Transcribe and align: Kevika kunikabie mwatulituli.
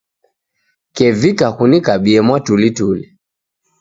Kevika 0.95 1.47
kunikabie 1.57 2.19
mwatulituli. 2.27 3.05